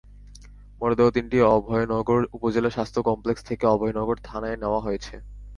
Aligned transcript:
মরদেহ 0.81 1.07
তিনটি 1.09 1.37
অভয়নগর 1.47 2.21
উপজেলা 2.33 2.69
স্বাস্থ্য 2.69 2.99
কমপ্লেক্স 3.09 3.41
থেকে 3.49 3.63
অভয়নগর 3.65 4.17
থানায় 4.23 4.57
নেওয়া 4.57 4.79
হয়েছে। 4.79 5.15